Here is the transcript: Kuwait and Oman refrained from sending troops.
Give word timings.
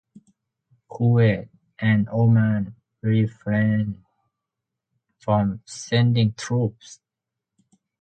Kuwait 0.89 1.49
and 1.77 2.09
Oman 2.09 2.75
refrained 3.03 4.03
from 5.19 5.61
sending 5.63 6.33
troops. 6.33 6.99